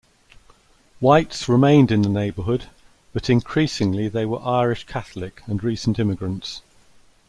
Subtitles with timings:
[0.99, 2.67] Whites remained in the neighborhood,
[3.13, 6.63] but increasingly they were Irish Catholic and recent immigrants.